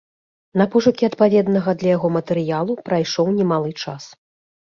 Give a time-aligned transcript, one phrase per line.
[0.59, 4.03] На пошукі адпаведнага для яго матэрыялу пайшоў немалы час.